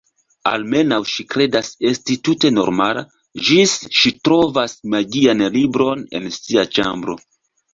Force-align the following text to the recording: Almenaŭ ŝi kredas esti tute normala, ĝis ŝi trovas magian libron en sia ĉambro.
Almenaŭ 0.51 0.97
ŝi 1.09 1.25
kredas 1.33 1.69
esti 1.89 2.17
tute 2.29 2.51
normala, 2.55 3.03
ĝis 3.49 3.75
ŝi 3.99 4.15
trovas 4.29 4.77
magian 4.95 5.47
libron 5.59 6.03
en 6.23 6.29
sia 6.41 6.69
ĉambro. 6.79 7.21